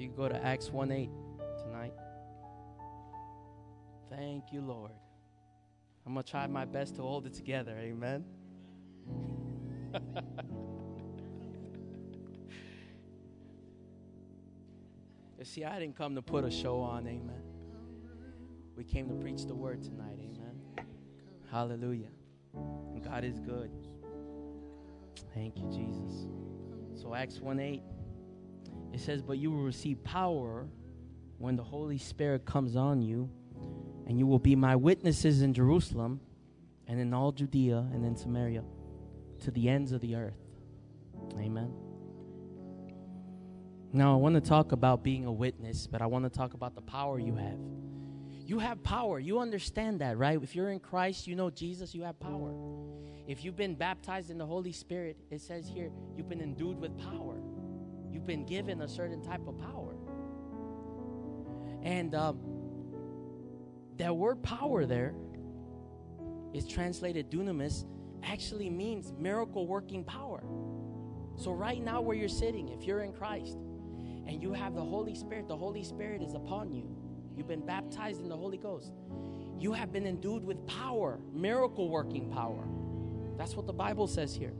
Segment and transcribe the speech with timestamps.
[0.00, 1.10] You go to Acts 1 8
[1.62, 1.92] tonight.
[4.08, 4.92] Thank you, Lord.
[6.06, 7.76] I'm going to try my best to hold it together.
[7.78, 8.24] Amen.
[15.38, 17.06] you see, I didn't come to put a show on.
[17.06, 17.42] Amen.
[18.76, 20.18] We came to preach the word tonight.
[20.18, 20.86] Amen.
[21.50, 22.08] Hallelujah.
[23.04, 23.70] God is good.
[25.34, 26.26] Thank you, Jesus.
[26.94, 27.82] So, Acts 1 8,
[28.92, 30.66] it says, But you will receive power
[31.38, 33.30] when the Holy Spirit comes on you,
[34.06, 36.20] and you will be my witnesses in Jerusalem
[36.86, 38.64] and in all Judea and in Samaria
[39.42, 40.36] to the ends of the earth.
[41.38, 41.72] Amen.
[43.92, 46.74] Now, I want to talk about being a witness, but I want to talk about
[46.74, 47.58] the power you have.
[48.46, 49.18] You have power.
[49.18, 50.40] You understand that, right?
[50.42, 52.52] If you're in Christ, you know Jesus, you have power.
[53.26, 56.96] If you've been baptized in the Holy Spirit, it says here, you've been endued with
[56.98, 57.36] power.
[58.20, 59.94] You've been given a certain type of power.
[61.82, 62.38] And um,
[63.96, 65.14] that word power there
[66.52, 67.86] is translated dunamis,
[68.22, 70.42] actually means miracle working power.
[71.34, 73.56] So, right now, where you're sitting, if you're in Christ
[74.26, 76.94] and you have the Holy Spirit, the Holy Spirit is upon you.
[77.34, 78.92] You've been baptized in the Holy Ghost.
[79.58, 82.68] You have been endued with power, miracle working power.
[83.38, 84.52] That's what the Bible says here.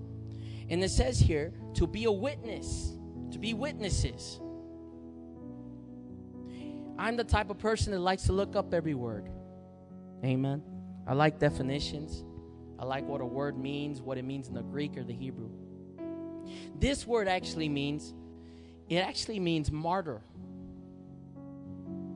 [0.70, 2.96] And it says here to be a witness,
[3.32, 4.40] to be witnesses.
[6.98, 9.30] I'm the type of person that likes to look up every word.
[10.24, 10.62] Amen.
[11.06, 12.24] I like definitions.
[12.78, 15.50] I like what a word means, what it means in the Greek or the Hebrew.
[16.78, 18.14] This word actually means,
[18.88, 20.22] it actually means martyr.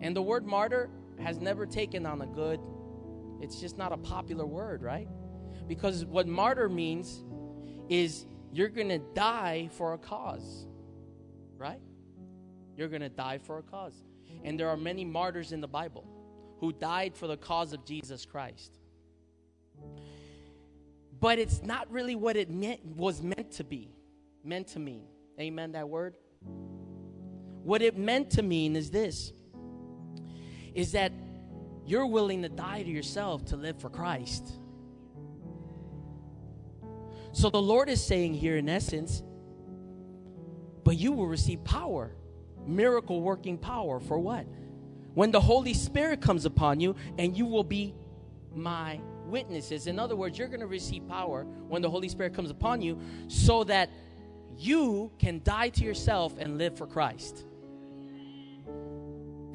[0.00, 2.60] And the word martyr has never taken on a good,
[3.40, 5.08] it's just not a popular word, right?
[5.66, 7.24] Because what martyr means
[7.88, 10.66] is you're going to die for a cause,
[11.64, 11.80] right?
[12.76, 13.94] You're going to die for a cause.
[14.44, 16.04] And there are many martyrs in the Bible
[16.60, 18.78] who died for the cause of Jesus Christ
[21.24, 23.89] but it's not really what it meant, was meant to be,
[24.44, 25.06] meant to mean.
[25.40, 26.16] Amen, that word?
[27.62, 29.33] What it meant to mean is this
[30.74, 31.12] is that
[31.86, 34.52] you're willing to die to yourself to live for Christ.
[37.33, 39.22] So the Lord is saying here, in essence,
[40.84, 42.12] but you will receive power,
[42.67, 44.46] miracle working power for what?
[45.14, 47.95] When the Holy Spirit comes upon you, and you will be
[48.55, 49.86] my witnesses.
[49.86, 52.98] In other words, you're going to receive power when the Holy Spirit comes upon you
[53.28, 53.90] so that
[54.56, 57.45] you can die to yourself and live for Christ.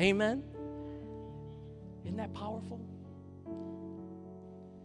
[0.01, 0.44] Amen.
[2.03, 2.79] Isn't that powerful?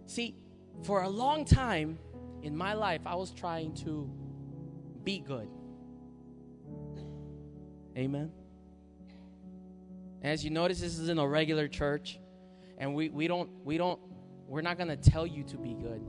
[0.07, 0.35] See,
[0.83, 1.99] for a long time
[2.43, 4.11] in my life, I was trying to
[5.03, 5.49] be good.
[7.97, 8.33] Amen.
[10.23, 12.19] As you notice, this is in a regular church,
[12.79, 14.01] and we, we don't we don't
[14.49, 16.01] we're not going to tell you to be good.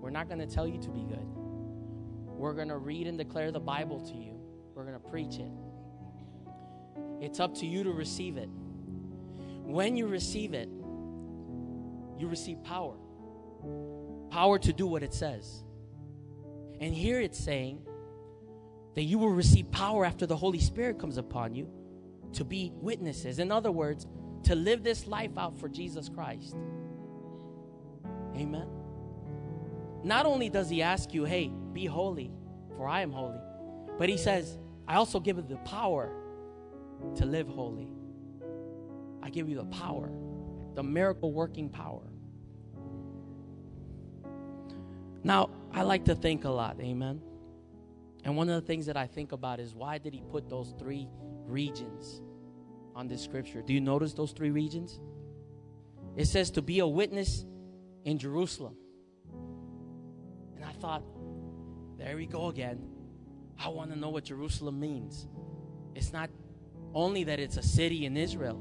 [0.00, 1.26] We're not going to tell you to be good.
[2.26, 4.38] We're going to read and declare the Bible to you.
[4.74, 5.50] We're going to preach it.
[7.20, 8.48] It's up to you to receive it.
[9.64, 10.68] When you receive it,
[12.16, 12.94] you receive power.
[14.30, 15.64] Power to do what it says.
[16.80, 17.80] And here it's saying
[18.98, 21.70] that you will receive power after the Holy Spirit comes upon you
[22.32, 23.38] to be witnesses.
[23.38, 24.08] In other words,
[24.42, 26.56] to live this life out for Jesus Christ.
[28.34, 28.66] Amen.
[30.02, 32.32] Not only does he ask you, hey, be holy,
[32.76, 33.38] for I am holy,
[34.00, 34.58] but he says,
[34.88, 36.10] I also give you the power
[37.14, 37.86] to live holy.
[39.22, 40.10] I give you the power,
[40.74, 42.02] the miracle working power.
[45.22, 47.20] Now, I like to think a lot, amen.
[48.24, 50.74] And one of the things that I think about is why did he put those
[50.78, 51.08] three
[51.46, 52.20] regions
[52.94, 53.62] on this scripture?
[53.62, 55.00] Do you notice those three regions?
[56.16, 57.44] It says to be a witness
[58.04, 58.74] in Jerusalem.
[60.56, 61.02] And I thought,
[61.96, 62.80] there we go again.
[63.58, 65.28] I want to know what Jerusalem means.
[65.94, 66.30] It's not
[66.94, 68.60] only that it's a city in Israel,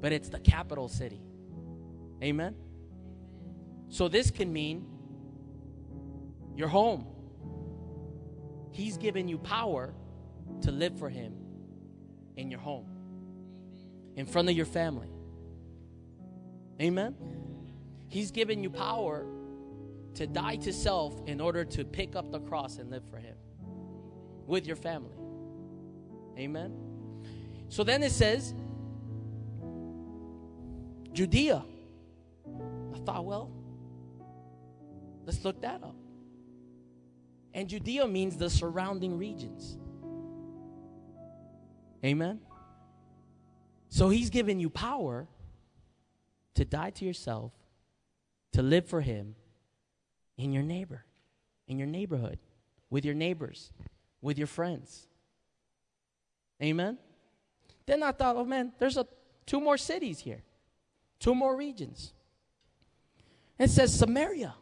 [0.00, 1.20] but it's the capital city.
[2.22, 2.54] Amen?
[3.88, 4.86] So this can mean
[6.54, 7.06] your home.
[8.76, 9.94] He's given you power
[10.60, 11.32] to live for Him
[12.36, 12.86] in your home,
[14.16, 15.08] in front of your family.
[16.78, 17.16] Amen?
[18.08, 19.24] He's given you power
[20.12, 23.36] to die to self in order to pick up the cross and live for Him
[24.46, 25.16] with your family.
[26.38, 26.74] Amen.
[27.70, 28.52] So then it says,
[31.14, 31.64] Judea.
[32.94, 33.50] I thought, well,
[35.24, 35.96] let's look that up.
[37.56, 39.78] And Judea means the surrounding regions.
[42.04, 42.38] Amen.
[43.88, 45.26] So he's given you power
[46.54, 47.52] to die to yourself,
[48.52, 49.36] to live for him
[50.36, 51.06] in your neighbor,
[51.66, 52.38] in your neighborhood,
[52.90, 53.72] with your neighbors,
[54.20, 55.08] with your friends.
[56.62, 56.98] Amen.
[57.86, 59.06] Then I thought, oh man, there's a
[59.46, 60.42] two more cities here,
[61.18, 62.12] two more regions.
[63.58, 64.54] It says Samaria.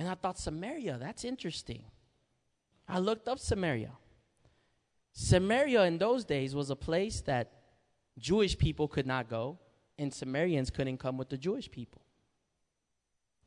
[0.00, 1.82] And I thought, Samaria, that's interesting.
[2.88, 3.90] I looked up Samaria.
[5.12, 7.52] Samaria in those days was a place that
[8.18, 9.58] Jewish people could not go,
[9.98, 12.00] and Samaritans couldn't come with the Jewish people.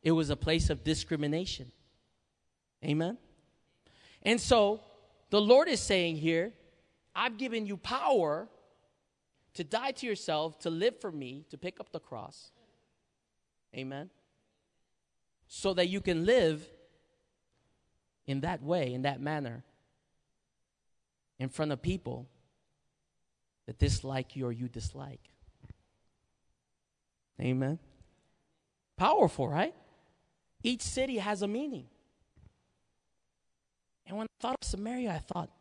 [0.04, 1.72] It was a place of discrimination.
[2.86, 3.18] Amen?
[4.22, 4.82] And so
[5.32, 6.54] the Lord is saying here,
[7.16, 8.48] I've given you power
[9.56, 12.52] to die to yourself, to live for me, to pick up the cross.
[13.76, 14.12] Amen?
[15.56, 16.68] So that you can live
[18.26, 19.64] in that way, in that manner,
[21.38, 22.28] in front of people
[23.68, 25.30] that dislike you or you dislike.
[27.40, 27.78] Amen.
[28.98, 29.76] Powerful, right?
[30.64, 31.86] Each city has a meaning.
[34.08, 35.52] And when I thought of Samaria, I thought,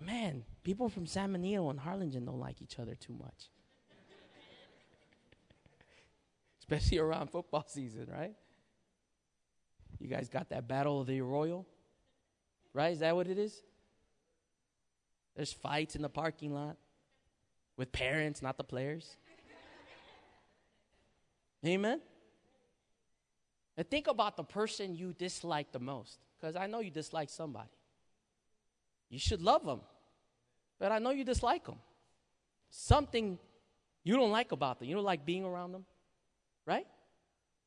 [0.00, 3.50] man, people from San Benito and Harlingen don't like each other too much.
[6.60, 8.34] Especially around football season, right?
[10.00, 11.66] You guys got that battle of the Arroyo?
[12.72, 12.92] Right?
[12.92, 13.62] Is that what it is?
[15.36, 16.76] There's fights in the parking lot
[17.76, 19.16] with parents, not the players.
[21.64, 22.00] Amen?
[23.76, 27.68] And think about the person you dislike the most, because I know you dislike somebody.
[29.08, 29.80] You should love them,
[30.78, 31.78] but I know you dislike them.
[32.70, 33.38] Something
[34.04, 34.88] you don't like about them.
[34.88, 35.84] You don't like being around them,
[36.66, 36.86] right?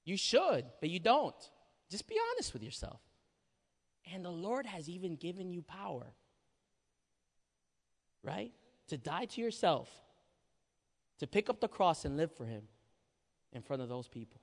[0.06, 1.36] You should, but you don't.
[1.94, 3.00] Just be honest with yourself.
[4.12, 6.08] And the Lord has even given you power,
[8.24, 8.52] right?
[8.88, 9.92] To die to yourself,
[11.20, 12.64] to pick up the cross and live for Him
[13.52, 14.42] in front of those people.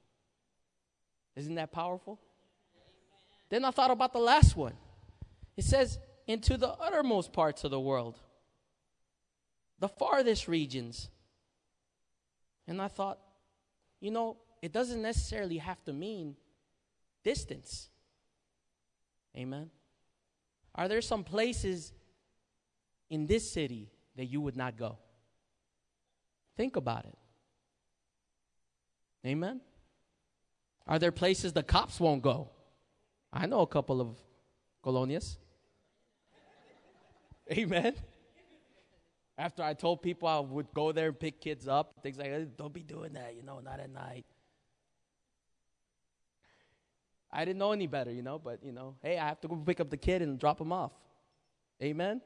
[1.35, 2.21] Isn't that powerful?
[3.49, 4.75] Then I thought about the last one.
[5.57, 5.99] It says,
[6.29, 8.17] into the uttermost parts of the world,
[9.81, 11.09] the farthest regions.
[12.69, 13.19] And I thought,
[13.99, 16.37] you know, it doesn't necessarily have to mean
[17.23, 17.89] distance.
[19.37, 19.71] Amen.
[20.75, 21.93] Are there some places
[23.09, 24.99] in this city that you would not go?
[26.57, 27.17] Think about it.
[29.27, 29.61] Amen.
[30.87, 32.51] Are there places the cops won't go?
[33.33, 34.19] I know a couple of
[34.85, 35.37] colonias.
[37.53, 37.95] Amen.
[39.39, 42.57] After I told people I would go there and pick kids up, things like that,
[42.57, 44.27] don't be doing that, you know, not at night.
[47.33, 49.57] I didn't know any better, you know, but, you know, hey, I have to go
[49.57, 50.93] pick up the kid and drop him off.
[51.83, 52.21] Amen.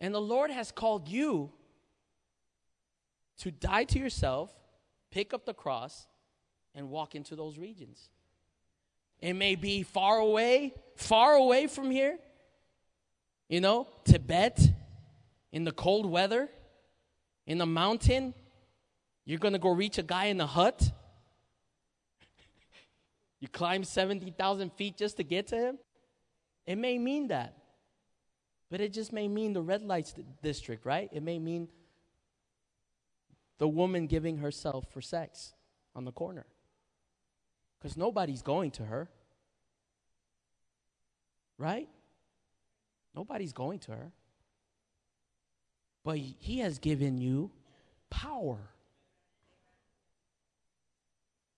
[0.00, 1.52] And the Lord has called you
[3.38, 4.50] to die to yourself,
[5.10, 6.06] pick up the cross,
[6.74, 8.08] and walk into those regions.
[9.20, 12.18] It may be far away, far away from here.
[13.48, 14.58] You know, Tibet,
[15.52, 16.48] in the cold weather,
[17.46, 18.34] in the mountain.
[19.24, 20.90] You're going to go reach a guy in a hut.
[23.42, 25.78] You climb 70,000 feet just to get to him.
[26.64, 27.56] It may mean that.
[28.70, 30.14] But it just may mean the red lights
[30.44, 31.08] district, right?
[31.12, 31.66] It may mean
[33.58, 35.54] the woman giving herself for sex
[35.92, 36.46] on the corner.
[37.80, 39.10] Because nobody's going to her.
[41.58, 41.88] Right?
[43.12, 44.12] Nobody's going to her.
[46.04, 47.50] But he has given you
[48.08, 48.70] power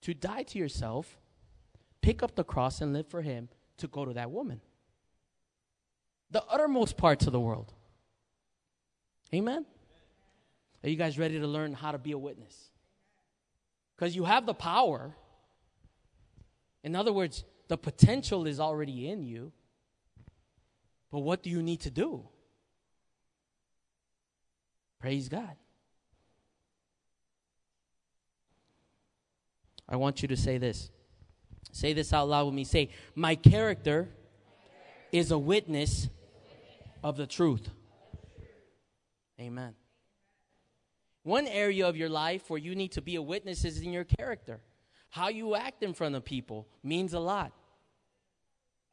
[0.00, 1.18] to die to yourself,
[2.04, 4.60] pick up the cross, and live for him to go to that woman.
[6.30, 7.72] The uttermost parts of the world.
[9.32, 9.64] Amen?
[10.82, 12.68] Are you guys ready to learn how to be a witness?
[13.96, 15.16] Because you have the power.
[16.82, 19.50] In other words, the potential is already in you.
[21.10, 22.28] But what do you need to do?
[25.00, 25.56] Praise God.
[29.88, 30.90] I want you to say this.
[31.74, 32.62] Say this out loud with me.
[32.62, 34.08] Say, My character
[35.10, 36.08] is a witness
[37.02, 37.68] of the truth.
[39.40, 39.74] Amen.
[41.24, 44.04] One area of your life where you need to be a witness is in your
[44.04, 44.60] character.
[45.10, 47.50] How you act in front of people means a lot.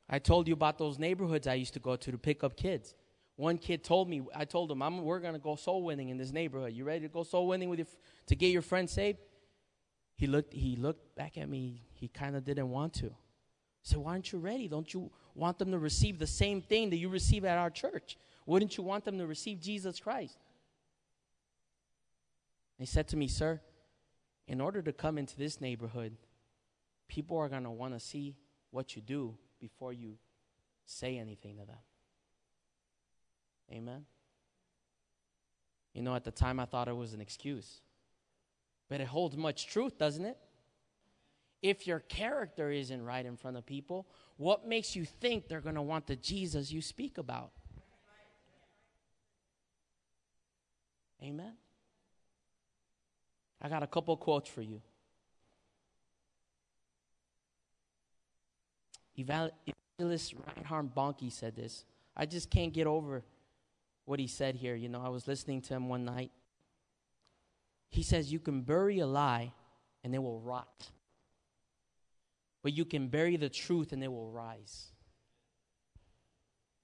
[0.10, 2.96] I told you about those neighborhoods I used to go to to pick up kids.
[3.36, 6.18] One kid told me, I told him, I'm, we're going to go soul winning in
[6.18, 6.74] this neighborhood.
[6.74, 7.88] You ready to go soul winning with your,
[8.26, 9.20] to get your friends saved?
[10.22, 11.82] He looked, he looked back at me.
[11.94, 13.10] He kind of didn't want to.
[13.82, 14.68] Said, why aren't you ready?
[14.68, 18.20] Don't you want them to receive the same thing that you receive at our church?
[18.46, 20.38] Wouldn't you want them to receive Jesus Christ?
[22.78, 23.62] He said to me, Sir,
[24.48, 26.16] in order to come into this neighborhood,
[27.08, 28.36] people are going to want to see
[28.70, 30.20] what you do before you
[30.86, 31.82] say anything to them.
[33.72, 34.06] Amen.
[35.96, 37.82] You know, at the time I thought it was an excuse.
[38.91, 40.38] But it holds much truth, doesn't it?
[41.62, 44.05] If your character isn't right in front of people,
[44.36, 47.51] what makes you think they're going to want the Jesus you speak about?
[51.24, 51.53] Amen.
[53.62, 54.81] I got a couple quotes for you.
[59.15, 61.86] Evangelist Reinhard Bonnke said this.
[62.17, 63.24] I just can't get over
[64.03, 64.75] what he said here.
[64.75, 66.31] You know, I was listening to him one night.
[67.91, 69.51] He says, You can bury a lie
[70.03, 70.89] and it will rot,
[72.63, 74.88] but you can bury the truth and it will rise.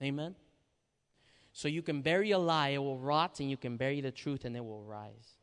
[0.03, 0.35] Amen?
[1.53, 4.45] So you can bury a lie, it will rot, and you can bury the truth
[4.45, 5.37] and it will rise.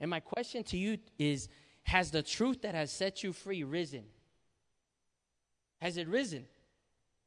[0.00, 1.48] And my question to you is
[1.84, 4.04] Has the truth that has set you free risen?
[5.80, 6.46] Has it risen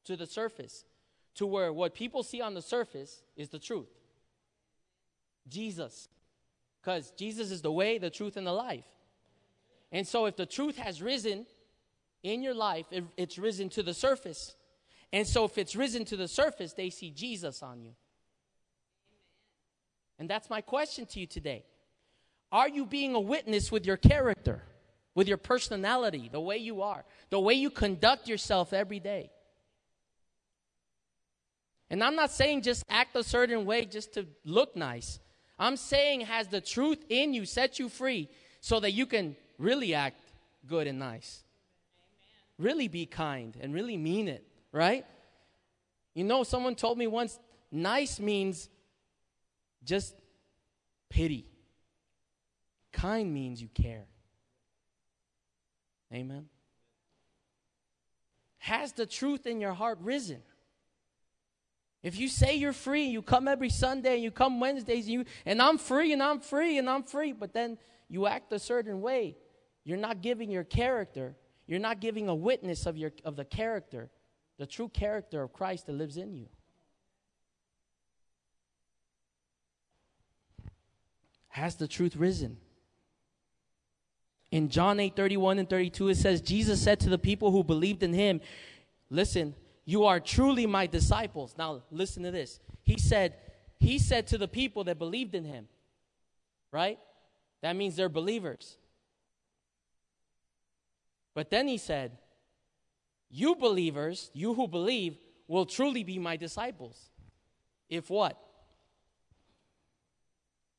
[0.05, 0.83] to the surface?
[1.35, 3.87] To where what people see on the surface is the truth.
[5.47, 6.09] Jesus.
[6.81, 8.86] Because Jesus is the way, the truth, and the life.
[9.91, 11.45] And so if the truth has risen
[12.24, 14.55] in your life, it, it's risen to the surface.
[15.12, 17.91] And so if it's risen to the surface, they see Jesus on you.
[20.19, 21.65] And that's my question to you today.
[22.51, 24.63] Are you being a witness with your character,
[25.15, 29.31] with your personality, the way you are, the way you conduct yourself every day?
[31.89, 35.19] And I'm not saying just act a certain way just to look nice.
[35.59, 38.29] I'm saying has the truth in you set you free
[38.61, 40.21] so that you can really act
[40.65, 41.43] good and nice.
[42.57, 45.05] Really be kind and really mean it, right?
[46.13, 47.39] You know, someone told me once
[47.71, 48.69] nice means
[49.83, 50.15] just
[51.09, 51.45] pity.
[52.91, 54.05] Kind means you care.
[56.13, 56.47] Amen.
[58.59, 60.41] Has the truth in your heart risen?
[62.01, 65.25] If you say you're free, you come every Sunday, and you come Wednesdays, and, you,
[65.45, 67.77] and I'm free, and I'm free, and I'm free, but then
[68.07, 69.37] you act a certain way,
[69.83, 71.35] you're not giving your character,
[71.67, 74.09] you're not giving a witness of, your, of the character,
[74.57, 76.47] the true character of Christ that lives in you.
[81.49, 82.57] Has the truth risen?
[84.51, 88.01] In John 8 31 and 32, it says, Jesus said to the people who believed
[88.01, 88.41] in him,
[89.09, 89.53] Listen,
[89.89, 91.55] you are truly my disciples.
[91.58, 92.60] Now, listen to this.
[92.84, 93.34] He said,
[93.79, 95.67] He said to the people that believed in him,
[96.72, 97.00] right?
[97.63, 98.77] That means they're believers.
[101.34, 102.19] But then he said,
[103.31, 105.17] You believers, you who believe,
[105.48, 107.10] will truly be my disciples.
[107.89, 108.39] If what?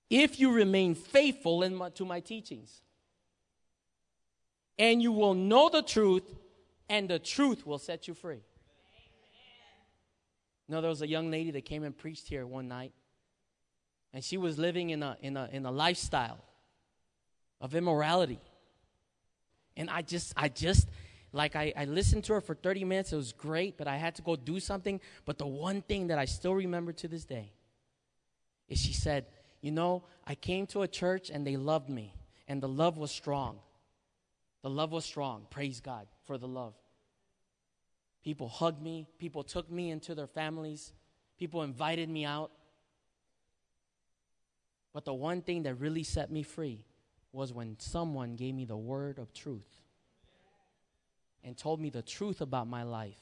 [0.08, 2.80] If you remain faithful in my, to my teachings
[4.78, 6.32] and you will know the truth,
[6.88, 8.42] and the truth will set you free.
[10.70, 12.92] Know, there was a young lady that came and preached here one night,
[14.12, 16.38] and she was living in a, in a, in a lifestyle
[17.60, 18.40] of immorality.
[19.76, 20.88] And I just, I just,
[21.32, 23.12] like, I, I listened to her for 30 minutes.
[23.12, 25.00] It was great, but I had to go do something.
[25.24, 27.52] But the one thing that I still remember to this day
[28.68, 29.26] is she said,
[29.60, 32.14] You know, I came to a church and they loved me,
[32.46, 33.58] and the love was strong.
[34.62, 35.46] The love was strong.
[35.50, 36.74] Praise God for the love.
[38.22, 40.92] People hugged me, people took me into their families,
[41.38, 42.50] people invited me out.
[44.92, 46.84] But the one thing that really set me free
[47.32, 49.82] was when someone gave me the word of truth
[51.42, 53.20] and told me the truth about my life.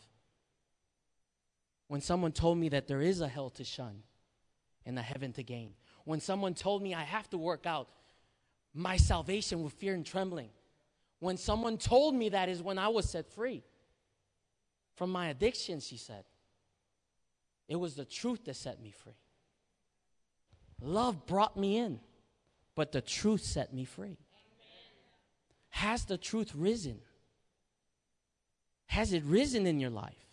[1.86, 4.02] When someone told me that there is a hell to shun
[4.84, 5.74] and a heaven to gain.
[6.04, 7.88] When someone told me I have to work out
[8.74, 10.50] my salvation with fear and trembling.
[11.20, 13.62] When someone told me that is when I was set free
[14.98, 16.24] from my addiction, she said.
[17.68, 19.16] It was the truth that set me free.
[20.82, 22.00] Love brought me in,
[22.74, 24.18] but the truth set me free.
[25.70, 26.98] Has the truth risen?
[28.86, 30.26] Has it risen in your life?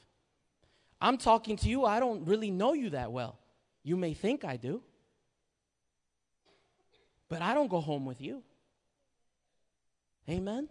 [0.99, 3.37] I'm talking to you, I don't really know you that well.
[3.83, 4.81] You may think I do,
[7.29, 8.41] but I don't go home with you.
[10.27, 10.69] Amen?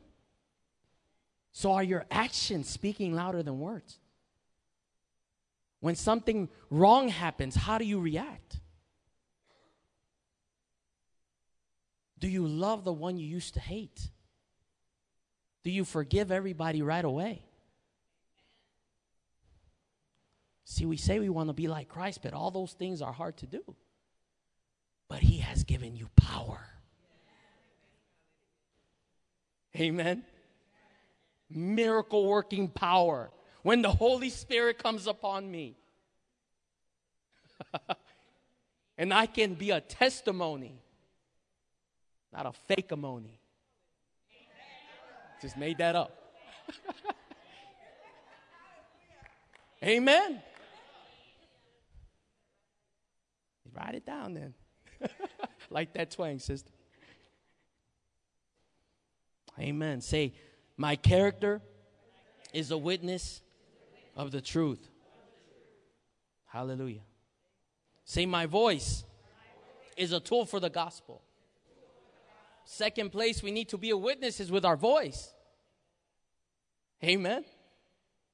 [1.57, 4.01] So, are your actions speaking louder than words?
[5.79, 8.59] When something wrong happens, how do you react?
[12.19, 14.09] Do you love the one you used to hate?
[15.63, 17.45] Do you forgive everybody right away?
[20.65, 23.37] See, we say we want to be like Christ, but all those things are hard
[23.39, 23.63] to do.
[25.09, 26.67] But He has given you power.
[29.77, 30.25] Amen.
[31.55, 33.31] Miracle working power.
[33.63, 35.77] When the Holy Spirit comes upon me,
[38.99, 40.83] and I can be a testimony,
[42.33, 43.41] not a fake amony.
[45.41, 46.19] Just made that up.
[49.83, 50.43] Amen.
[53.75, 54.55] Write it down then.
[55.71, 56.71] like that twang, sister.
[59.59, 60.01] Amen.
[60.01, 60.35] Say,
[60.77, 61.61] my character
[62.53, 63.43] is a witness
[64.17, 64.89] of the truth.
[66.47, 67.03] Hallelujah.
[68.05, 69.05] Say, my voice
[69.97, 71.23] is a tool for the gospel.
[72.65, 75.33] Second place, we need to be a witness is with our voice.
[77.03, 77.45] Amen.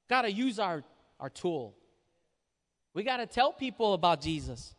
[0.09, 0.83] Got to use our,
[1.19, 1.75] our tool.
[2.93, 4.75] We got to tell people about Jesus.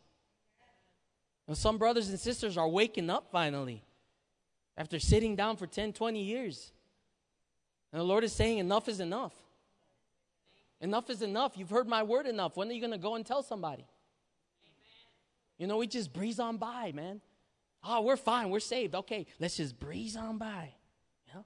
[1.47, 3.85] And some brothers and sisters are waking up finally
[4.77, 6.73] after sitting down for 10, 20 years.
[7.93, 9.35] And the Lord is saying, Enough is enough.
[10.81, 11.53] Enough is enough.
[11.57, 12.57] You've heard my word enough.
[12.57, 13.87] When are you going to go and tell somebody?
[15.59, 17.21] You know, we just breeze on by, man.
[17.85, 18.51] Oh, we're fine.
[18.51, 18.95] We're saved.
[18.95, 20.73] Okay, let's just breeze on by.
[21.27, 21.45] You know?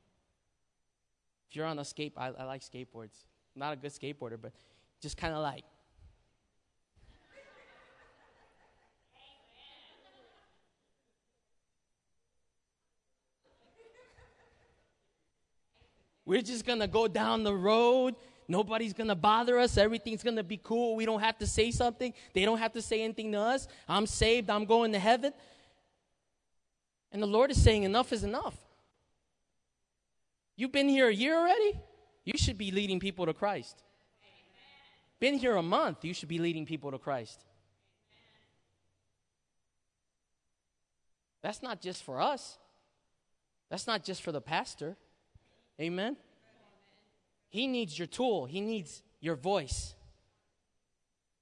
[1.51, 3.25] If you're on a skate, I, I like skateboards.
[3.55, 4.53] I'm not a good skateboarder, but
[5.03, 5.65] just kind of like.
[16.27, 18.17] We're just going to go down the road.
[18.49, 19.79] Nobody's going to bother us.
[19.79, 20.97] Everything's going to be cool.
[20.97, 22.13] We don't have to say something.
[22.35, 23.67] They don't have to say anything to us.
[23.89, 24.51] I'm saved.
[24.51, 25.33] I'm going to heaven.
[27.13, 28.57] And the Lord is saying, enough is enough.
[30.57, 31.81] You've been here a year already?
[32.25, 33.83] You should be leading people to Christ.
[35.21, 37.45] Been here a month, you should be leading people to Christ.
[41.43, 42.59] That's not just for us.
[43.71, 44.97] That's not just for the pastor.
[45.81, 46.17] Amen.
[47.49, 48.47] He needs your tool.
[48.47, 49.95] He needs your voice.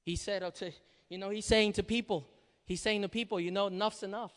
[0.02, 0.70] He said, oh, to,
[1.08, 2.28] you know, he's saying to people,
[2.64, 4.32] he's saying to people, you know, enough's enough.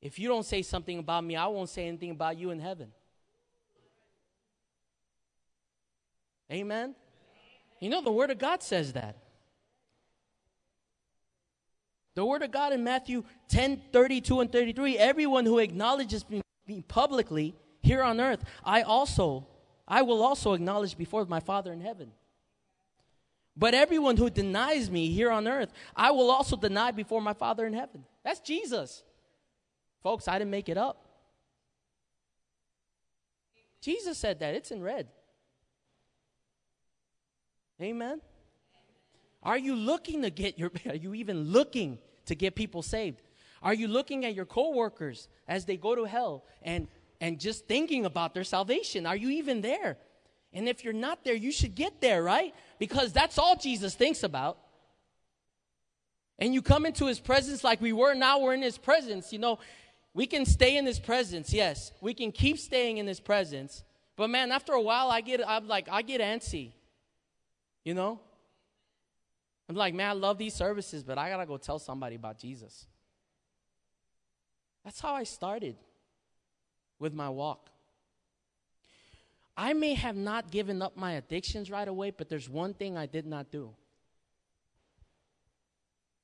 [0.00, 2.92] If you don't say something about me, I won't say anything about you in heaven.
[6.52, 6.94] Amen?
[7.80, 9.16] You know, the Word of God says that.
[12.14, 16.42] The Word of God in Matthew 10 32 and 33 everyone who acknowledges me
[16.88, 19.46] publicly here on earth, I also,
[19.86, 22.12] I will also acknowledge before my Father in heaven.
[23.56, 27.66] But everyone who denies me here on earth, I will also deny before my Father
[27.66, 28.04] in heaven.
[28.24, 29.04] That's Jesus.
[30.02, 31.04] Folks, I didn't make it up.
[33.80, 34.54] Jesus said that.
[34.54, 35.08] It's in red.
[37.80, 38.20] Amen.
[39.42, 43.20] Are you looking to get your are you even looking to get people saved?
[43.64, 46.86] Are you looking at your coworkers as they go to hell and
[47.20, 49.06] and just thinking about their salvation?
[49.06, 49.96] Are you even there?
[50.52, 52.54] And if you're not there, you should get there, right?
[52.78, 54.58] Because that's all Jesus thinks about.
[56.38, 59.32] And you come into his presence like we were, now we're in his presence.
[59.32, 59.58] You know,
[60.12, 61.92] we can stay in his presence, yes.
[62.00, 63.82] We can keep staying in his presence.
[64.16, 66.72] But man, after a while I get I'm like I get antsy.
[67.84, 68.20] You know?
[69.68, 72.86] I'm like, man, I love these services, but I gotta go tell somebody about Jesus.
[74.84, 75.76] That's how I started
[76.98, 77.70] with my walk.
[79.56, 83.06] I may have not given up my addictions right away, but there's one thing I
[83.06, 83.70] did not do.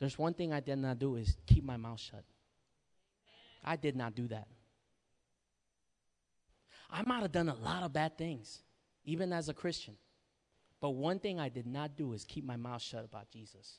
[0.01, 2.25] There's one thing I did not do is keep my mouth shut.
[3.65, 4.49] I did not do that.
[6.91, 8.63] I might have done a lot of bad things,
[9.05, 9.95] even as a Christian.
[10.81, 13.79] But one thing I did not do is keep my mouth shut about Jesus.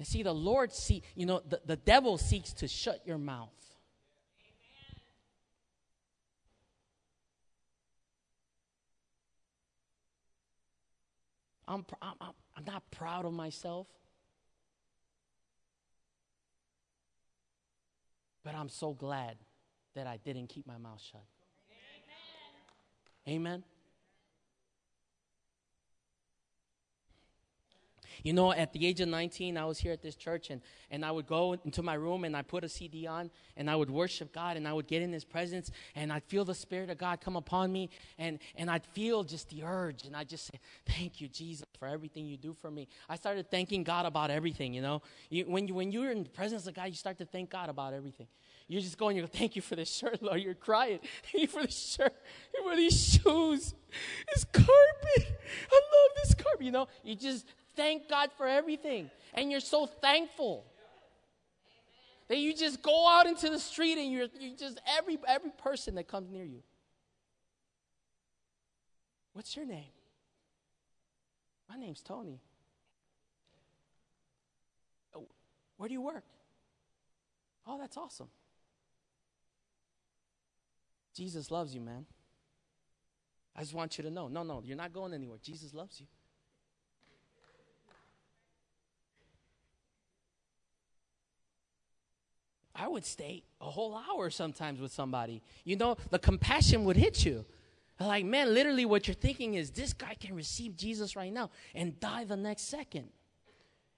[0.00, 3.50] And see, the Lord see, you know, the, the devil seeks to shut your mouth.
[11.68, 12.14] I'm, I'm,
[12.56, 13.88] I'm not proud of myself.
[18.42, 19.36] But I'm so glad
[19.94, 21.20] that I didn't keep my mouth shut.
[23.28, 23.36] Amen.
[23.36, 23.64] Amen.
[28.22, 31.04] You know, at the age of 19, I was here at this church, and, and
[31.04, 33.90] I would go into my room and I put a CD on, and I would
[33.90, 36.98] worship God, and I would get in His presence, and I'd feel the Spirit of
[36.98, 40.58] God come upon me, and, and I'd feel just the urge, and I'd just say,
[40.86, 42.88] Thank you, Jesus, for everything you do for me.
[43.08, 45.02] I started thanking God about everything, you know.
[45.28, 47.68] You, when, you, when you're in the presence of God, you start to thank God
[47.68, 48.26] about everything.
[48.68, 50.40] You're just going, you go, Thank you for this shirt, Lord.
[50.40, 51.00] You're crying.
[51.24, 52.14] Thank you for the shirt,
[52.52, 53.74] Thank you for these shoes,
[54.32, 55.40] this carpet.
[55.72, 56.86] I love this carpet, you know.
[57.02, 59.10] You just thank God for everything.
[59.34, 60.64] And you're so thankful
[62.28, 65.96] that you just go out into the street and you're, you just every every person
[65.96, 66.62] that comes near you.
[69.32, 69.92] What's your name?
[71.68, 72.40] My name's Tony.
[75.14, 75.26] Oh,
[75.76, 76.24] where do you work?
[77.66, 78.28] Oh, that's awesome.
[81.14, 82.06] Jesus loves you, man.
[83.54, 84.28] I just want you to know.
[84.28, 85.38] No, no, you're not going anywhere.
[85.42, 86.06] Jesus loves you.
[92.74, 95.42] I would stay a whole hour sometimes with somebody.
[95.64, 97.44] You know, the compassion would hit you.
[97.98, 101.98] Like, man, literally what you're thinking is this guy can receive Jesus right now and
[102.00, 103.08] die the next second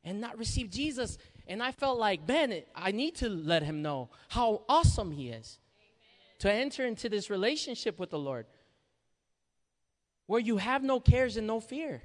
[0.02, 1.18] and not receive Jesus.
[1.46, 5.58] And I felt like, man, I need to let him know how awesome he is
[5.78, 6.38] Amen.
[6.40, 8.46] to enter into this relationship with the Lord
[10.26, 12.02] where you have no cares and no fear.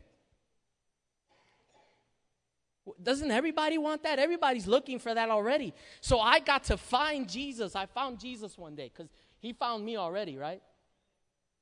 [3.02, 4.20] Doesn't everybody want that?
[4.20, 5.74] Everybody's looking for that already.
[6.02, 7.76] So I got to find Jesus.
[7.76, 10.62] I found Jesus one day because he found me already, right?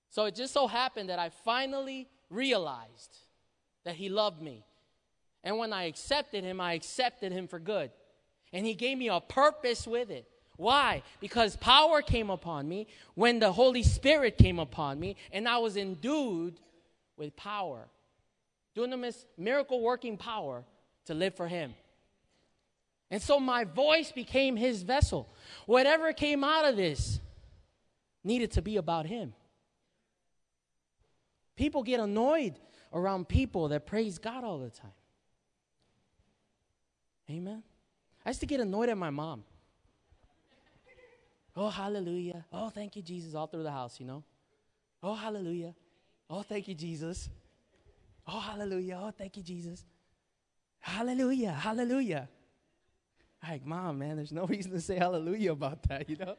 [0.10, 3.18] So it just so happened that I finally realized
[3.84, 4.66] that he loved me.
[5.44, 7.92] And when I accepted him, I accepted him for good.
[8.54, 10.28] And he gave me a purpose with it.
[10.58, 11.04] Why?
[11.20, 15.76] Because power came upon me when the Holy Spirit came upon me, and I was
[15.76, 16.62] endued
[17.18, 17.90] with power.
[18.76, 20.64] Dunamis, miracle working power
[21.06, 21.74] to live for Him.
[23.12, 25.30] And so my voice became His vessel.
[25.66, 27.20] Whatever came out of this
[28.24, 29.34] needed to be about Him.
[31.56, 32.60] People get annoyed
[32.94, 34.92] around people that praise God all the time.
[37.30, 37.64] Amen.
[38.26, 39.44] I used to get annoyed at my mom.
[41.56, 42.46] Oh, hallelujah.
[42.52, 44.24] Oh, thank you, Jesus, all through the house, you know.
[45.02, 45.74] Oh, hallelujah.
[46.30, 47.30] Oh, thank you, Jesus.
[48.28, 49.00] Oh, hallelujah.
[49.02, 49.86] Oh, thank you, Jesus.
[50.86, 52.30] Hallelujah, hallelujah.
[53.42, 56.36] Like, mom, man, there's no reason to say hallelujah about that, you know?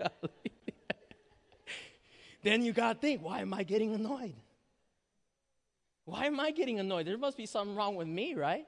[2.42, 4.34] then you got to think, why am I getting annoyed?
[6.06, 7.06] Why am I getting annoyed?
[7.06, 8.66] There must be something wrong with me, right?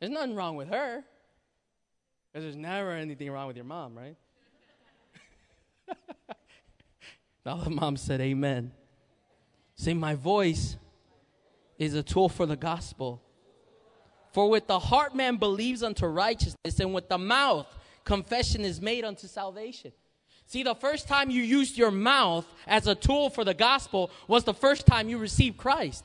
[0.00, 1.02] There's nothing wrong with her.
[2.30, 4.16] Because there's never anything wrong with your mom, right?
[7.46, 8.72] All the mom said, Amen.
[9.76, 10.76] See, my voice
[11.78, 13.22] is a tool for the gospel.
[14.32, 17.66] For with the heart man believes unto righteousness, and with the mouth
[18.04, 19.92] confession is made unto salvation.
[20.46, 24.44] See, the first time you used your mouth as a tool for the gospel was
[24.44, 26.04] the first time you received Christ.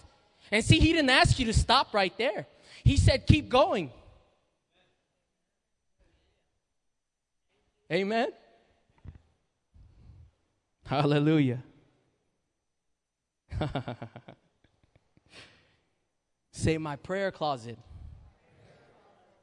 [0.51, 2.47] And see, he didn't ask you to stop right there.
[2.83, 3.91] He said, keep going.
[7.91, 8.29] Amen.
[10.85, 11.63] Hallelujah.
[16.51, 17.77] Say, my prayer closet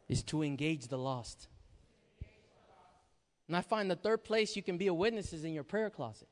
[0.08, 1.48] is to engage the lost.
[3.46, 5.90] And I find the third place you can be a witness is in your prayer
[5.90, 6.28] closet.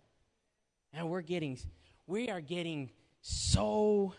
[0.93, 1.59] And we're getting,
[2.07, 4.15] we are getting so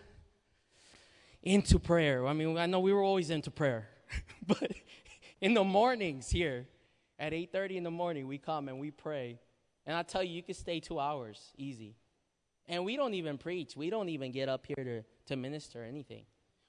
[1.42, 2.26] into prayer.
[2.26, 3.88] I mean, I know we were always into prayer,
[4.48, 4.72] but
[5.42, 6.68] in the mornings here,
[7.20, 9.40] at 8:30 in the morning, we come and we pray.
[9.86, 11.96] And I tell you, you can stay two hours easy.
[12.68, 13.76] And we don't even preach.
[13.76, 16.24] We don't even get up here to, to minister anything.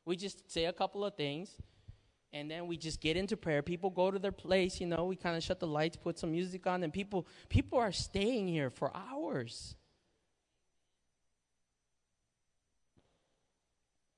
[0.05, 1.57] We just say a couple of things
[2.35, 3.63] and then we just get into prayer.
[3.63, 6.33] People go to their place, you know, we kind of shut the lights, put some
[6.33, 9.77] music on, and people people are staying here for hours.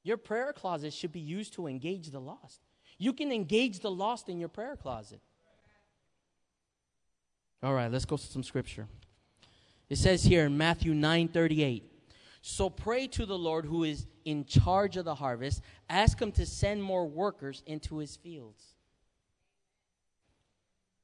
[0.02, 2.60] Your prayer closet should be used to engage the lost.
[2.96, 5.20] You can engage the lost in your prayer closet.
[7.62, 8.86] All right, let's go to some scripture.
[9.90, 11.95] It says here in Matthew 9 38.
[12.48, 15.62] So pray to the Lord who is in charge of the harvest.
[15.90, 18.62] Ask him to send more workers into his fields.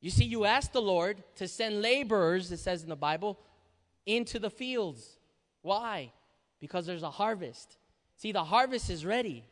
[0.01, 3.41] You see, you ask the Lord to send laborers, it says in the Bible,
[4.07, 5.19] into the fields.
[5.63, 6.13] Why?
[6.61, 7.77] Because there's a harvest.
[8.15, 9.45] See, the harvest is ready.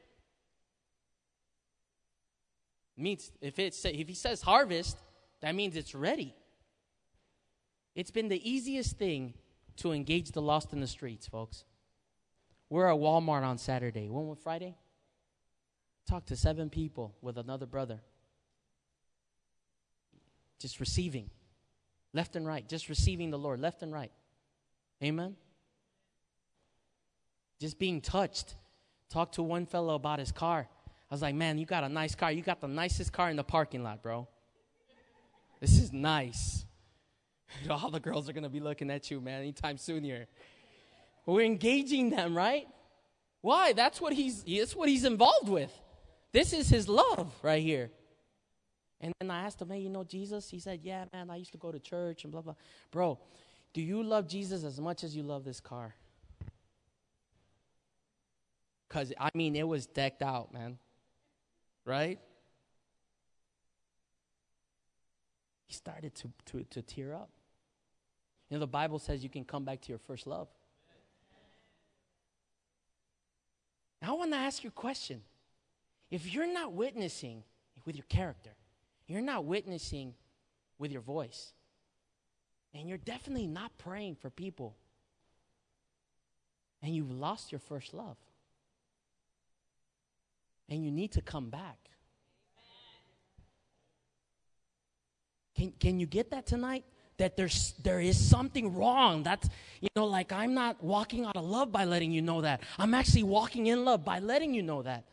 [2.96, 4.96] means if it's if he says harvest,
[5.40, 6.36] that means it's ready.
[7.96, 9.34] It's been the easiest thing
[9.78, 11.64] to engage the lost in the streets, folks.
[12.70, 14.08] We're at Walmart on Saturday.
[14.08, 14.76] When was Friday?
[16.10, 18.00] talked to seven people with another brother.
[20.58, 21.30] Just receiving,
[22.12, 24.10] left and right, just receiving the Lord, left and right.
[25.02, 25.36] Amen.
[27.60, 28.56] Just being touched.
[29.08, 30.68] Talked to one fellow about his car.
[31.10, 32.30] I was like, man, you got a nice car.
[32.32, 34.28] You got the nicest car in the parking lot, bro.
[35.60, 36.64] This is nice.
[37.70, 40.26] All the girls are going to be looking at you, man, anytime soon here.
[41.26, 42.66] We're engaging them, right?
[43.40, 43.72] Why?
[43.72, 45.72] That's what he's that's what he's involved with.
[46.32, 47.90] This is his love right here.
[49.00, 50.50] And then I asked him, hey, you know Jesus?
[50.50, 52.54] He said, yeah, man, I used to go to church and blah, blah.
[52.90, 53.18] Bro,
[53.72, 55.94] do you love Jesus as much as you love this car?
[58.86, 60.78] Because, I mean, it was decked out, man.
[61.86, 62.18] Right?
[65.66, 67.30] He started to, to, to tear up.
[68.50, 70.48] You know, the Bible says you can come back to your first love.
[74.02, 75.22] Now, I want to ask you a question.
[76.10, 77.44] If you're not witnessing
[77.84, 78.50] with your character,
[79.06, 80.14] you're not witnessing
[80.78, 81.52] with your voice,
[82.72, 84.76] and you're definitely not praying for people,
[86.82, 88.16] and you've lost your first love,
[90.68, 91.76] and you need to come back.
[95.54, 96.84] Can, can you get that tonight?
[97.20, 99.22] That there's there is something wrong.
[99.22, 99.48] That's
[99.80, 102.62] you know, like I'm not walking out of love by letting you know that.
[102.78, 105.04] I'm actually walking in love by letting you know that.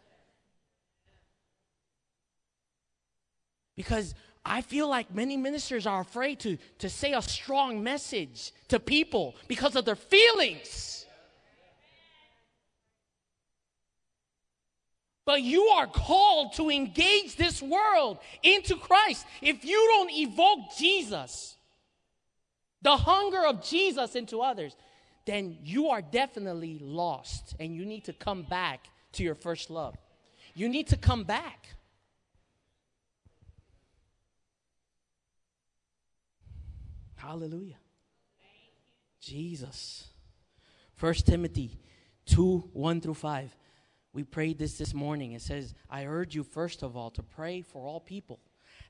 [3.76, 8.80] Because I feel like many ministers are afraid to, to say a strong message to
[8.80, 11.06] people because of their feelings.
[15.26, 19.26] But you are called to engage this world into Christ.
[19.42, 21.57] If you don't evoke Jesus,
[22.82, 24.76] the hunger of Jesus into others,
[25.26, 29.96] then you are definitely lost and you need to come back to your first love.
[30.54, 31.68] You need to come back.
[37.16, 37.76] Hallelujah.
[39.20, 40.08] Jesus.
[40.96, 41.78] First Timothy
[42.28, 43.56] 2 1 through 5.
[44.14, 45.34] We prayed this this morning.
[45.34, 48.40] It says, I urge you, first of all, to pray for all people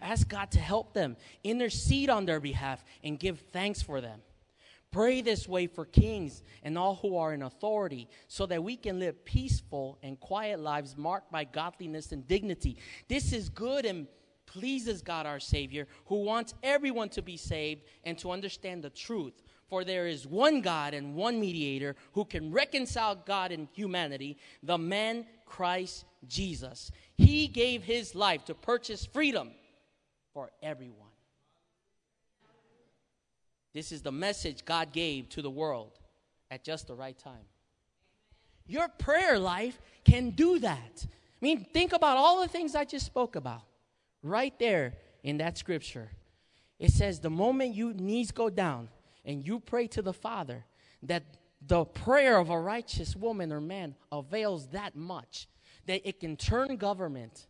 [0.02, 4.22] Ask God to help them, intercede on their behalf, and give thanks for them.
[4.92, 9.00] Pray this way for kings and all who are in authority so that we can
[9.00, 12.78] live peaceful and quiet lives marked by godliness and dignity.
[13.08, 14.08] This is good and
[14.46, 19.44] pleases God our Savior, who wants everyone to be saved and to understand the truth.
[19.70, 24.78] For there is one God and one mediator who can reconcile God and humanity, the
[24.78, 26.90] man Christ Jesus.
[27.18, 29.52] He gave his life to purchase freedom
[30.38, 31.10] for everyone.
[33.74, 35.98] This is the message God gave to the world
[36.52, 37.48] at just the right time.
[38.68, 41.04] Your prayer life can do that.
[41.04, 41.10] I
[41.42, 43.64] mean, think about all the things I just spoke about
[44.22, 46.12] right there in that scripture.
[46.78, 48.90] It says, the moment your knees go down
[49.26, 50.66] and you pray to the Father,
[51.02, 51.24] that
[51.66, 55.48] the prayer of a righteous woman or man avails that much
[55.88, 57.48] that it can turn government.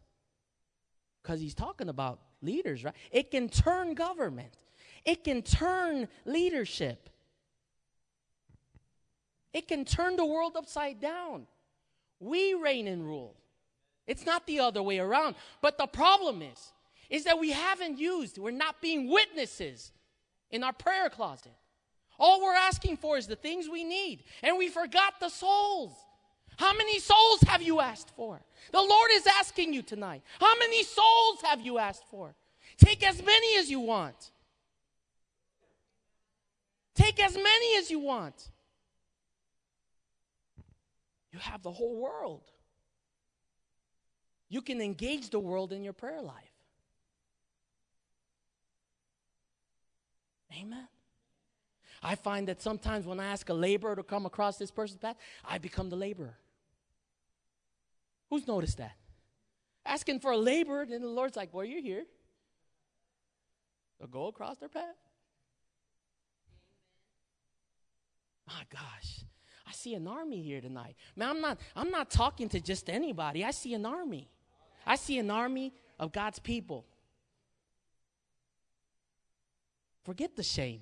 [1.21, 2.95] Because he's talking about leaders, right?
[3.12, 4.54] It can turn government,
[5.06, 7.10] it can turn leadership,
[9.54, 11.47] it can turn the world upside down.
[12.19, 13.36] We reign and rule.
[14.08, 15.36] It's not the other way around.
[15.62, 16.73] But the problem is,
[17.10, 19.91] is that we haven't used, we're not being witnesses
[20.50, 21.54] in our prayer closet.
[22.19, 25.93] All we're asking for is the things we need, and we forgot the souls.
[26.57, 28.41] How many souls have you asked for?
[28.71, 30.23] The Lord is asking you tonight.
[30.39, 32.33] How many souls have you asked for?
[32.77, 34.31] Take as many as you want.
[36.95, 38.49] Take as many as you want.
[41.31, 42.51] You have the whole world.
[44.49, 46.33] You can engage the world in your prayer life.
[50.59, 50.87] Amen.
[52.01, 55.17] I find that sometimes when I ask a laborer to come across this person's path,
[55.45, 56.35] I become the laborer.
[58.29, 58.95] Who's noticed that?
[59.85, 62.05] Asking for a laborer, then the Lord's like, Boy, you're here.
[63.99, 64.83] So go across their path.
[68.47, 69.23] My gosh.
[69.67, 70.95] I see an army here tonight.
[71.15, 73.43] Man, I'm not I'm not talking to just anybody.
[73.43, 74.29] I see an army.
[74.85, 76.85] I see an army of God's people.
[80.05, 80.81] Forget the shame.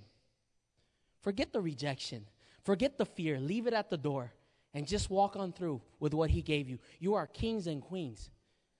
[1.21, 2.27] Forget the rejection.
[2.63, 3.39] Forget the fear.
[3.39, 4.31] Leave it at the door
[4.75, 6.77] and just walk on through with what he gave you.
[6.99, 8.29] You are kings and queens.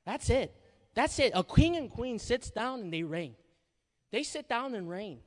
[0.06, 0.54] That's it.
[0.94, 1.32] That's it.
[1.34, 3.36] A king and queen sits down and they reign.
[4.12, 5.20] They sit down and reign.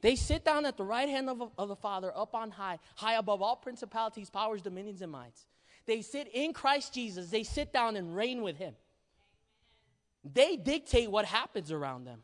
[0.00, 3.14] They sit down at the right hand of, of the Father, up on high, high
[3.14, 5.46] above all principalities, powers, dominions, and mights.
[5.86, 7.30] They sit in Christ Jesus.
[7.30, 8.74] They sit down and reign with Him.
[10.24, 12.22] They dictate what happens around them.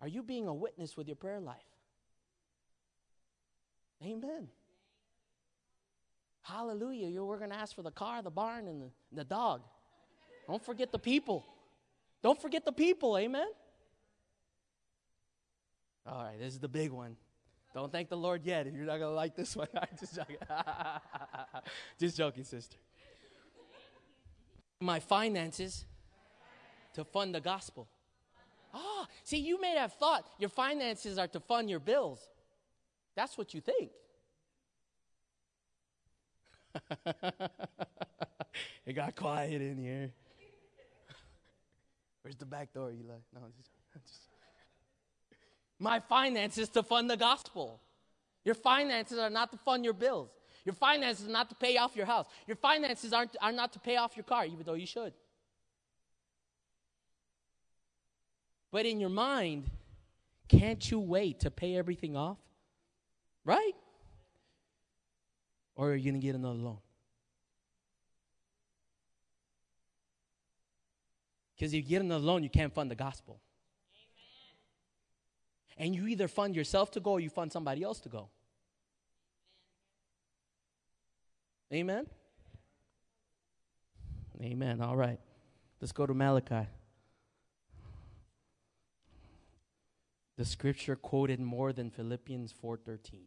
[0.00, 1.71] Are you being a witness with your prayer life?
[4.04, 4.48] Amen.
[6.42, 7.08] Hallelujah.
[7.08, 9.62] You're, we're going to ask for the car, the barn, and the, the dog.
[10.48, 11.44] Don't forget the people.
[12.22, 13.16] Don't forget the people.
[13.16, 13.46] Amen.
[16.04, 17.16] All right, this is the big one.
[17.74, 19.68] Don't thank the Lord yet if you're not going to like this one.
[19.98, 20.36] just joking.
[21.98, 22.76] just joking, sister.
[24.80, 25.84] My finances
[26.94, 27.88] to fund the gospel.
[28.74, 32.28] Ah, see, you may have thought your finances are to fund your bills.
[33.14, 33.90] That's what you think.
[38.86, 40.12] it got quiet in here.
[42.22, 43.14] Where's the back door, Eli?
[43.34, 44.28] No, just, just.
[45.78, 47.80] My finances to fund the gospel.
[48.44, 50.30] Your finances are not to fund your bills.
[50.64, 52.26] Your finances are not to pay off your house.
[52.46, 55.12] Your finances aren't, are not to pay off your car, even though you should.
[58.70, 59.70] But in your mind,
[60.48, 62.38] can't you wait to pay everything off?
[63.44, 63.72] Right?
[65.74, 66.78] Or are you going to get another loan?
[71.56, 73.40] Because if you get another loan, you can't fund the gospel.
[75.78, 75.86] Amen.
[75.86, 78.28] And you either fund yourself to go or you fund somebody else to go.
[81.72, 82.06] Amen?
[84.42, 84.80] Amen.
[84.80, 85.18] All right.
[85.80, 86.66] Let's go to Malachi.
[90.42, 93.20] The scripture quoted more than Philippians 4:13.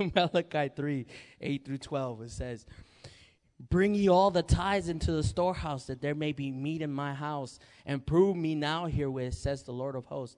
[0.16, 1.06] Malachi 3
[1.40, 2.66] 8 through 12, it says,
[3.60, 7.14] Bring ye all the tithes into the storehouse, that there may be meat in my
[7.14, 10.36] house, and prove me now herewith, says the Lord of hosts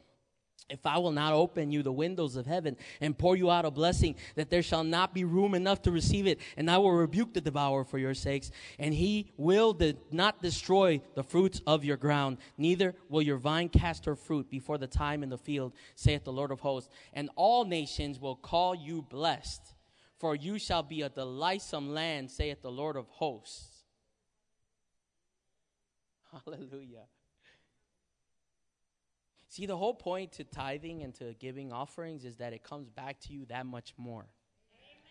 [0.68, 3.70] if I will not open you the windows of heaven and pour you out a
[3.70, 7.34] blessing, that there shall not be room enough to receive it, and I will rebuke
[7.34, 11.96] the devourer for your sakes, and he will de- not destroy the fruits of your
[11.96, 16.24] ground, neither will your vine cast her fruit before the time in the field, saith
[16.24, 16.90] the Lord of hosts.
[17.12, 19.74] And all nations will call you blessed,
[20.18, 23.84] for you shall be a delightsome land, saith the Lord of hosts.
[26.44, 27.06] Hallelujah.
[29.52, 33.20] See, the whole point to tithing and to giving offerings is that it comes back
[33.20, 34.24] to you that much more.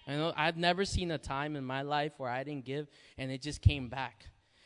[0.07, 2.87] I know I've never seen a time in my life where I didn't give
[3.19, 4.25] and it just came back.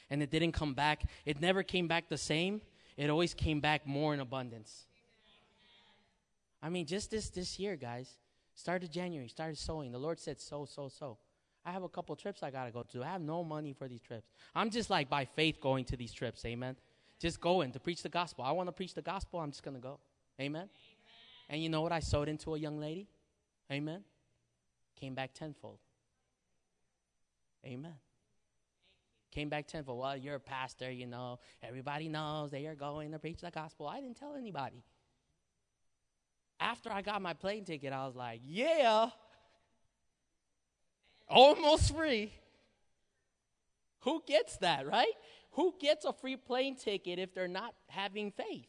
[0.10, 1.04] And it didn't come back.
[1.26, 2.62] It never came back the same.
[2.96, 4.86] It always came back more in abundance.
[6.64, 8.10] I mean, just this this year, guys.
[8.54, 9.92] Started January, started sowing.
[9.92, 11.18] The Lord said, "Sow, sow, sow."
[11.66, 13.04] I have a couple trips I gotta go to.
[13.04, 14.32] I have no money for these trips.
[14.56, 16.46] I'm just like by faith going to these trips.
[16.46, 16.78] Amen
[17.20, 18.44] just going to preach the gospel.
[18.44, 19.40] I want to preach the gospel.
[19.40, 20.00] I'm just going to go.
[20.40, 20.62] Amen?
[20.62, 20.70] Amen?
[21.50, 21.92] And you know what?
[21.92, 23.08] I sowed into a young lady.
[23.72, 24.04] Amen.
[25.00, 25.80] Came back tenfold.
[27.66, 27.96] Amen.
[29.32, 30.00] Came back tenfold.
[30.00, 31.40] Well, you're a pastor, you know.
[31.62, 33.88] Everybody knows that you're going to preach the gospel.
[33.88, 34.84] I didn't tell anybody.
[36.60, 39.10] After I got my plane ticket, I was like, yeah.
[41.28, 42.32] Almost free.
[44.02, 45.12] Who gets that, right?
[45.56, 48.68] Who gets a free plane ticket if they're not having faith?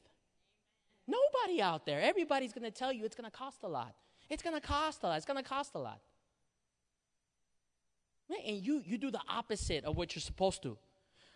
[1.07, 2.01] Nobody out there.
[2.01, 3.95] Everybody's going to tell you it's going to cost a lot.
[4.29, 5.17] It's going to cost a lot.
[5.17, 6.01] It's going to cost a lot.
[8.47, 10.77] And you you do the opposite of what you're supposed to.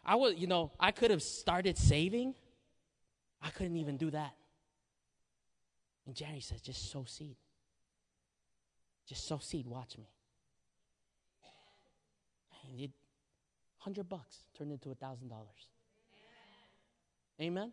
[0.04, 2.34] I was, you know, I could have started saving.
[3.42, 4.32] I couldn't even do that.
[6.06, 7.36] And Jerry says, just sow seed.
[9.06, 9.66] Just sow seed.
[9.66, 10.08] Watch me.
[12.70, 12.90] And it,
[13.80, 15.68] hundred bucks turned into a thousand dollars.
[17.40, 17.72] Amen.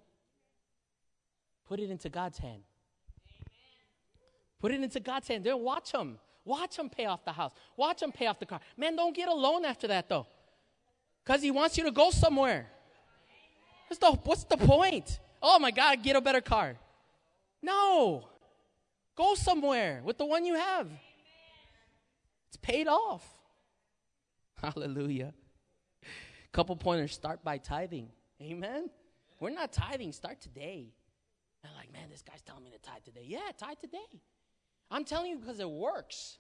[1.68, 2.64] Put it into God's hand.
[4.60, 5.44] Put it into God's hand.
[5.44, 6.18] Then watch him.
[6.46, 7.52] Watch him pay off the house.
[7.76, 8.62] Watch him pay off the car.
[8.78, 10.26] Man, don't get a loan after that though.
[11.24, 12.68] Because he wants you to go somewhere.
[13.88, 15.20] What's the, what's the point?
[15.42, 16.78] Oh my God, get a better car.
[17.62, 18.28] No.
[19.16, 20.88] Go somewhere with the one you have.
[22.48, 23.28] It's paid off.
[24.62, 25.34] Hallelujah.
[26.58, 28.10] Couple pointers start by tithing.
[28.42, 28.90] Amen.
[29.40, 30.92] We're not tithing, start today.
[31.64, 33.26] And like, man, this guy's telling me to tithe today.
[33.28, 34.00] Yeah, tithe today.
[34.90, 36.40] I'm telling you because it works.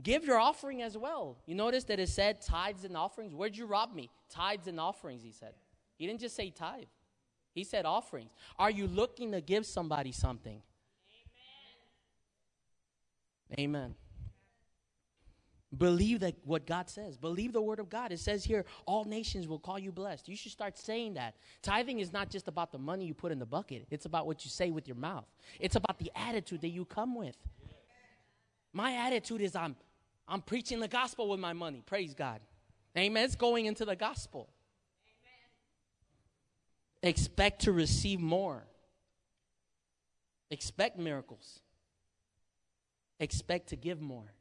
[0.00, 1.38] Give your offering as well.
[1.46, 3.34] You notice that it said tithes and offerings.
[3.34, 4.08] Where'd you rob me?
[4.30, 5.54] Tithes and offerings, he said.
[5.96, 6.84] He didn't just say tithe,
[7.50, 8.30] he said offerings.
[8.56, 10.62] Are you looking to give somebody something?
[13.58, 13.82] Amen.
[13.82, 13.94] Amen.
[15.76, 17.16] Believe that what God says.
[17.16, 18.12] Believe the word of God.
[18.12, 20.28] It says here, all nations will call you blessed.
[20.28, 21.34] You should start saying that.
[21.62, 24.44] Tithing is not just about the money you put in the bucket, it's about what
[24.44, 25.24] you say with your mouth.
[25.60, 27.36] It's about the attitude that you come with.
[28.74, 29.76] My attitude is I'm
[30.28, 31.82] I'm preaching the gospel with my money.
[31.84, 32.40] Praise God.
[32.96, 33.24] Amen.
[33.24, 34.48] It's going into the gospel.
[37.02, 37.10] Amen.
[37.10, 38.64] Expect to receive more.
[40.50, 41.60] Expect miracles.
[43.18, 44.32] Expect to give more.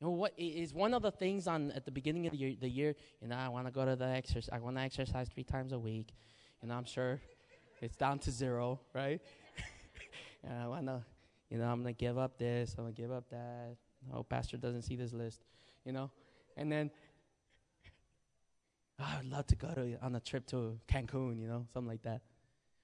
[0.00, 2.54] You know what is one of the things on at the beginning of the year,
[2.60, 4.50] the year you know, I want to go to the exercise.
[4.52, 6.12] I want to exercise three times a week,
[6.62, 7.20] You know, I'm sure
[7.80, 9.20] it's down to zero, right?
[10.44, 11.02] and I want to,
[11.50, 12.74] you know, I'm gonna give up this.
[12.76, 13.76] I'm gonna give up that.
[14.12, 15.40] Oh, pastor doesn't see this list,
[15.84, 16.10] you know,
[16.56, 16.90] and then
[19.00, 21.66] ah, oh, I would love to go to on a trip to Cancun, you know,
[21.72, 22.20] something like that.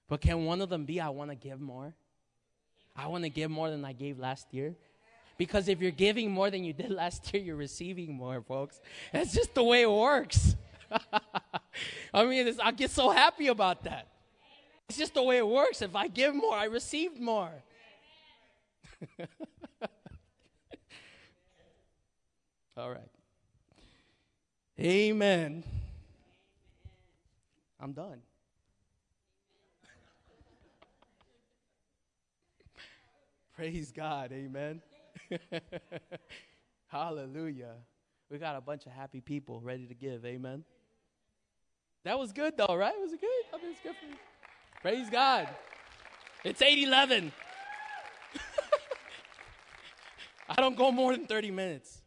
[0.08, 1.00] But can one of them be?
[1.00, 1.94] I want to give more.
[2.96, 4.76] I want to give more than I gave last year.
[5.42, 8.80] Because if you're giving more than you did last year, you're receiving more, folks.
[9.12, 10.54] That's just the way it works.
[12.14, 14.06] I mean, I get so happy about that.
[14.88, 15.82] It's just the way it works.
[15.82, 17.50] If I give more, I receive more.
[22.76, 23.10] All right.
[24.78, 25.64] Amen.
[27.80, 28.20] I'm done.
[33.56, 34.30] Praise God.
[34.30, 34.80] Amen.
[36.88, 37.74] Hallelujah.
[38.30, 40.24] We got a bunch of happy people ready to give.
[40.24, 40.64] Amen.
[42.04, 42.94] That was good, though, right?
[43.00, 43.28] Was it good?
[43.52, 44.16] I mean, it's good for you.
[44.80, 45.48] Praise God.
[46.44, 47.32] It's 811.
[50.48, 52.00] I don't go more than 30 minutes.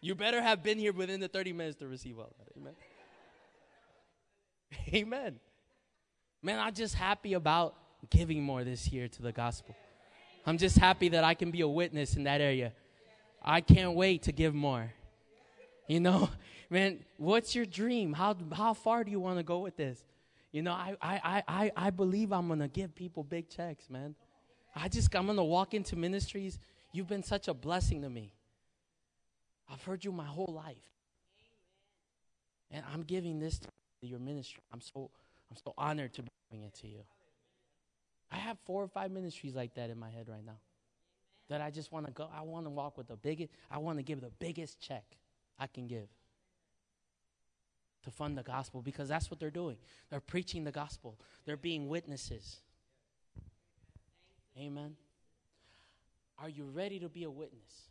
[0.00, 2.48] You better have been here within the 30 minutes to receive all that.
[2.56, 2.74] Amen.
[4.94, 5.40] Amen.
[6.42, 7.74] Man, I'm just happy about
[8.08, 9.74] giving more this year to the gospel.
[10.46, 12.72] I'm just happy that I can be a witness in that area.
[13.42, 14.92] I can't wait to give more.
[15.88, 16.30] You know,
[16.70, 18.12] man, what's your dream?
[18.12, 20.04] How how far do you want to go with this?
[20.52, 24.14] You know, I I I I believe I'm gonna give people big checks, man.
[24.74, 26.60] I just I'm gonna walk into ministries.
[26.92, 28.32] You've been such a blessing to me.
[29.68, 30.76] I've heard you my whole life.
[32.70, 33.68] And I'm giving this to
[34.02, 34.62] your ministry.
[34.72, 35.10] I'm so
[35.50, 37.00] I'm so honored to bring it to you.
[38.30, 40.58] I have four or five ministries like that in my head right now.
[41.48, 42.28] That I just want to go.
[42.36, 43.52] I want to walk with the biggest.
[43.70, 45.04] I want to give the biggest check
[45.58, 46.08] I can give
[48.02, 49.76] to fund the gospel because that's what they're doing.
[50.10, 51.18] They're preaching the gospel.
[51.44, 52.56] They're being witnesses.
[54.58, 54.96] Amen.
[56.38, 57.88] Are you ready to be a witness?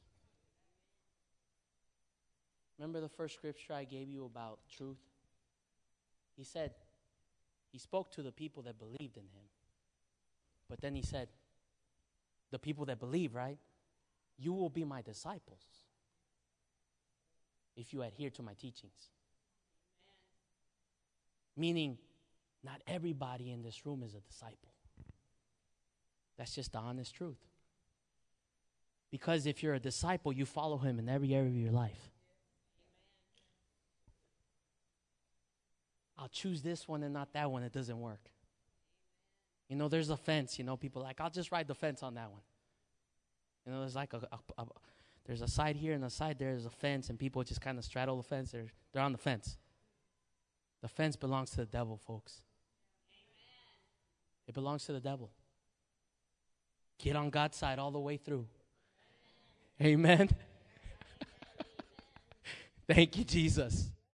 [2.78, 4.98] Remember the first scripture I gave you about truth?
[6.36, 6.72] He said,
[7.72, 9.48] He spoke to the people that believed in Him.
[10.70, 11.30] But then he said,
[12.52, 13.58] The people that believe, right?
[14.38, 15.62] You will be my disciples
[17.76, 19.10] if you adhere to my teachings.
[21.58, 21.98] Meaning,
[22.64, 24.74] not everybody in this room is a disciple.
[26.38, 27.38] That's just the honest truth.
[29.12, 32.12] Because if you're a disciple, you follow him in every area of your life.
[36.18, 37.64] I'll choose this one and not that one.
[37.64, 38.20] It doesn't work.
[39.70, 40.58] You know, there's a fence.
[40.60, 42.42] You know, people like, I'll just ride the fence on that one.
[43.66, 44.66] You know, there's like a, a, a
[45.26, 46.52] there's a side here and a side there.
[46.52, 48.52] There's a fence, and people just kind of straddle the fence.
[48.52, 49.58] They're they're on the fence.
[50.82, 52.44] The fence belongs to the devil, folks.
[53.12, 54.48] Amen.
[54.48, 55.32] It belongs to the devil.
[57.00, 58.46] Get on God's side all the way through.
[59.82, 60.30] Amen.
[62.88, 63.90] Thank you, Jesus.